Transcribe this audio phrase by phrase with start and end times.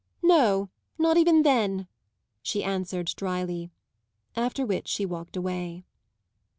[0.23, 1.87] "No, not even then,"
[2.41, 3.69] she answered dryly.
[4.35, 5.83] After which she walked away.